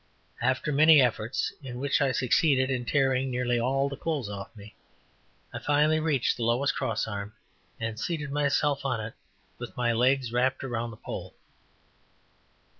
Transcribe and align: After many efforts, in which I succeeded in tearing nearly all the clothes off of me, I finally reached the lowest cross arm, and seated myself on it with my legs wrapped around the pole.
After 0.41 0.71
many 0.71 0.99
efforts, 0.99 1.53
in 1.61 1.77
which 1.77 2.01
I 2.01 2.11
succeeded 2.11 2.71
in 2.71 2.85
tearing 2.85 3.29
nearly 3.29 3.59
all 3.59 3.87
the 3.87 3.95
clothes 3.95 4.29
off 4.29 4.49
of 4.49 4.57
me, 4.57 4.73
I 5.53 5.59
finally 5.59 5.99
reached 5.99 6.37
the 6.37 6.43
lowest 6.43 6.75
cross 6.75 7.07
arm, 7.07 7.33
and 7.79 7.99
seated 7.99 8.31
myself 8.31 8.83
on 8.83 8.99
it 8.99 9.13
with 9.59 9.77
my 9.77 9.93
legs 9.93 10.33
wrapped 10.33 10.63
around 10.63 10.89
the 10.89 10.97
pole. 10.97 11.35